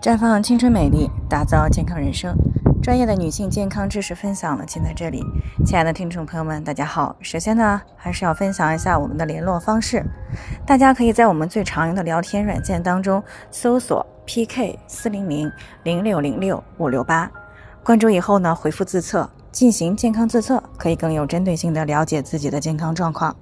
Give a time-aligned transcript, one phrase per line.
[0.00, 2.34] 绽放青春美丽，打造健康人生。
[2.82, 5.22] 专业的女性健康知识分享呢，尽在这里。
[5.66, 7.14] 亲爱的听众朋友们，大家好。
[7.20, 10.02] 首先呢，还是要分享一下我们的联络方式。
[10.64, 15.52] 大家可以在我们最常用的聊天软件当中搜索 PK 四零零
[15.82, 17.30] 零六零六五六八，
[17.84, 23.36] 关注以后呢，回复自测进行健康自测，可以更有针对性的了解自己的健康状况。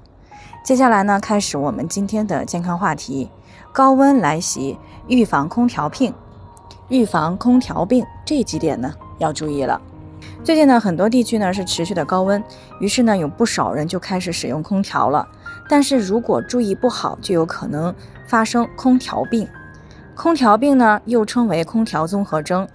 [0.64, 3.30] 接下来呢，开始我们今天的健康话题：
[3.72, 6.12] 高温来袭，预防空调病。
[6.88, 9.80] 预防空调病这几点呢要注意了。
[10.42, 12.42] 最近呢，很多地区呢是持续的高温，
[12.80, 15.26] 于是呢有不少人就开始使用空调了。
[15.68, 17.94] 但是如果注意不好，就有可能
[18.26, 19.46] 发生空调病。
[20.14, 22.66] 空调病呢又称为空调综合征。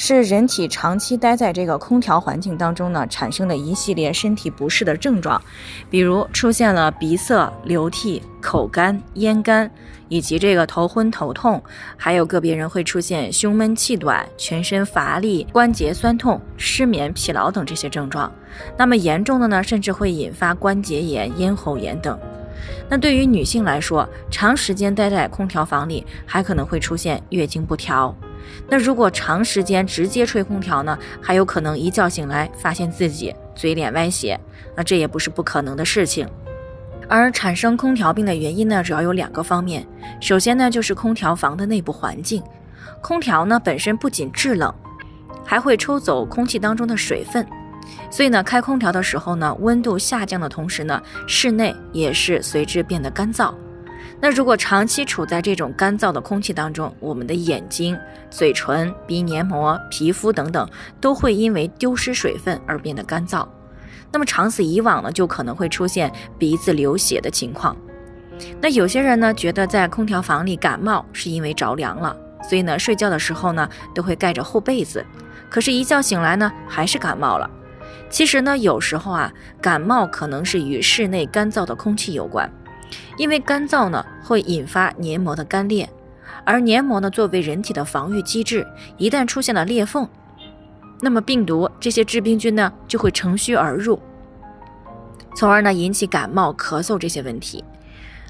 [0.00, 5.42] 是人体长期待在这个空调环境当中呢，产生的一系列身体不适的症状，
[5.90, 9.68] 比如出现了鼻塞、流涕、口干、咽干，
[10.08, 11.60] 以及这个头昏头痛，
[11.96, 18.32] 还有个别人会出现胸闷气短、全身乏力、关节酸痛、失眠、疲劳等这些症状。
[18.76, 22.16] 那么严重的呢，甚至会引发关节炎、咽喉炎等。
[22.88, 28.16] 那对于女性来说，长时间待在空调房里，还可能会出现月经不调。
[28.68, 34.38] 那如果长时间直接吹空调呢，还有可能一觉醒来发现自己嘴脸歪斜，
[34.76, 36.28] 那这也不是不可能的事情。
[37.08, 39.86] 而产生空调病的原因呢，主要有两个方面。
[40.20, 42.42] 首先呢，就是空调房的内部环境，
[43.00, 44.72] 空调呢本身不仅制冷，
[45.44, 47.46] 还会抽走空气当中的水分，
[48.10, 53.54] 所以呢，开空调的时候呢，温度下降的同时呢，室内也是随之变得干燥。
[54.20, 57.96] 那如果长期处在这种干燥的空气当中，我们的眼睛、
[58.30, 60.68] 嘴唇、鼻黏膜、皮肤等等
[61.00, 63.46] 都会因为丢失水分而变得干燥。
[64.10, 67.76] 那么长此以往呢，就可能会出现鼻子流血的情况。
[68.60, 72.16] 那有些人呢，觉得在空调房里感冒是因为着凉了，
[72.48, 75.04] 所以呢，睡觉的时候呢都会盖着厚被子，
[75.50, 77.50] 可是，一觉醒来呢还是感冒了。
[78.08, 82.50] 其实呢，有时候啊，感冒可能是与室内干燥的空气有关。
[83.16, 85.88] 因为干燥呢，会引发黏膜的干裂，
[86.44, 88.66] 而黏膜呢，作为人体的防御机制，
[88.96, 90.08] 一旦出现了裂缝，
[91.00, 94.00] 那么病毒这些致病菌呢，就会乘虚而入，
[95.36, 97.62] 从而呢引起感冒、咳嗽这些问题。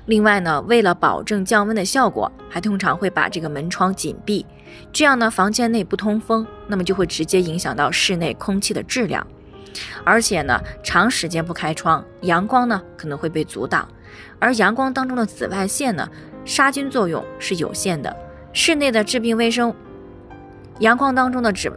[0.06, 4.46] 另外呢，为了保证降温的效果，还通常会把这个门窗紧闭，
[4.90, 9.26] 这样呢，房间内不通风，那么就会直接影响到室内空气的质量。
[10.02, 13.86] 而且呢，长时间不开窗，阳光呢可能会被阻挡，
[14.38, 16.08] 而阳光当中的紫外线呢，
[16.44, 18.16] 杀菌作用是有限的，
[18.52, 19.74] 室内的致病微生，
[20.80, 21.72] 阳光当中的紫，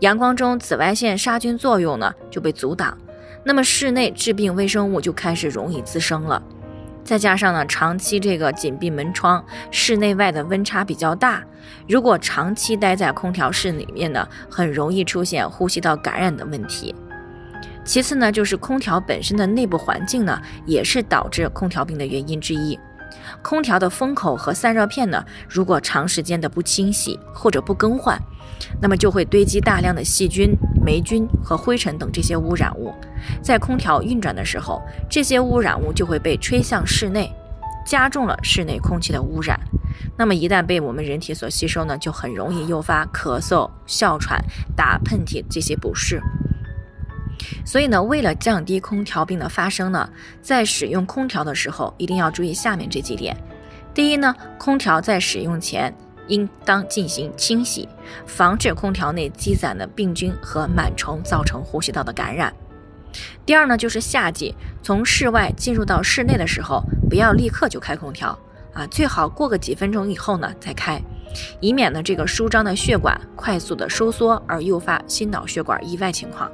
[0.00, 2.96] 阳光中紫外线杀菌作用呢就被阻挡，
[3.44, 6.42] 那么室内致病微生物就开始容易滋生了。
[7.04, 11.42] 再加上呢，长期这个紧闭门窗，室内外的温差比较大，
[11.88, 16.94] 如果长期待在空调室里面呢，很容易出现呼吸道感染的问题。
[17.88, 22.78] 其次呢，就是空调本身的内部环境呢，也是导致空调病的原因之一。
[23.40, 28.20] 空调的风口和散热片呢，如果长时间的不清洗或者不更换，
[28.78, 30.54] 那么就会堆积大量的细菌。
[30.84, 32.92] 霉菌和灰尘等这些污染物，
[33.42, 37.32] 在空调运转的时候，这些污染物就会被吹向室内，
[37.86, 39.58] 加重了室内空气的污染。
[40.18, 44.44] 那么一旦被我们人体所吸收呢，就很容易诱发咳嗽、哮喘、
[44.76, 46.22] 打喷嚏这些不适。
[47.64, 50.08] 所以呢，为了降低空调病的发生呢，
[50.42, 53.36] 在使用空调的时候，一定要注意下面这几点。
[53.92, 55.94] 第一呢，空调在使用前。
[56.28, 57.88] 应当进行清洗，
[58.26, 62.52] 防止空调内积攒的病菌和螨虫造成呼吸道的感染。
[63.46, 68.38] 第二呢，就是夏季从室外进入到室内的时候，不要立刻就开空调
[68.74, 71.00] 啊，最好过个几分钟以后呢再开，
[71.60, 76.52] 以免呢这个舒张的血管快速的收缩而诱发心脑血管意外情况。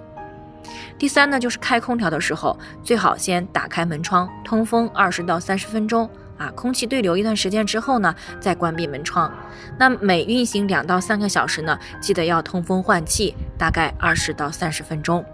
[0.98, 6.08] 第三呢，就是开空调的时候，最好先打开门窗通风二十到三十分钟。
[6.36, 9.32] 啊，空气对流一段时间之后呢，再关闭门窗。
[9.78, 15.24] 那每运行两到三个小时呢，记得要通风换气，大概二十到三十分钟。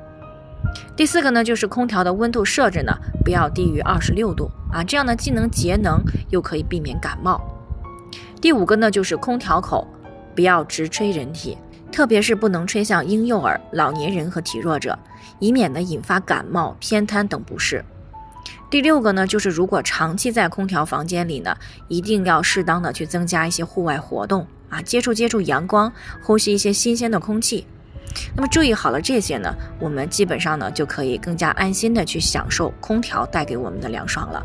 [0.95, 2.93] 第四个呢，就是空调的温度设置呢，
[3.25, 7.41] 不要低于二十六度啊，这样呢既能节能，又可以避免感冒。
[8.43, 9.89] 第五个呢，就是空调口
[10.35, 11.57] 不要直吹人体，
[11.93, 14.99] 特别是不能吹向婴幼儿、老年人和体弱者，
[15.39, 17.85] 以免呢引发感冒、偏瘫等不适。
[18.71, 21.57] 第六个呢，就是如果长期在空调房间里呢，
[21.89, 25.93] 一定要适当的去增加一些户外活动啊，接触接触阳光，
[26.23, 27.67] 呼吸一些新鲜的空气。
[28.35, 34.45] 那么注意好了这些呢，我们基本上呢就可以更加安心的去享受空调带给我们的凉爽了。